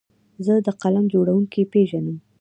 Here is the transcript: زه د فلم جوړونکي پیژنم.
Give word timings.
زه 0.45 0.53
د 0.65 0.67
فلم 0.79 1.03
جوړونکي 1.13 1.61
پیژنم. 1.71 2.17